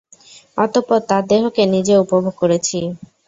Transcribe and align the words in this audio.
অতঃপর 0.57 0.99
তার 1.09 1.23
দেহকে 1.31 1.63
নিজে 1.73 1.93
উপভোগ 2.03 2.33
করেছি। 2.41 2.79